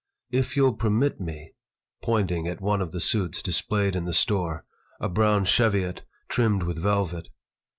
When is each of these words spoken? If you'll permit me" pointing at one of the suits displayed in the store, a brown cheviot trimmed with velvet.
If 0.31 0.57
you'll 0.57 0.73
permit 0.73 1.19
me" 1.19 1.53
pointing 2.01 2.47
at 2.47 2.59
one 2.59 2.81
of 2.81 2.89
the 2.91 2.99
suits 2.99 3.39
displayed 3.43 3.95
in 3.95 4.05
the 4.05 4.13
store, 4.15 4.65
a 4.99 5.07
brown 5.07 5.45
cheviot 5.45 6.05
trimmed 6.27 6.63
with 6.63 6.79
velvet. 6.79 7.29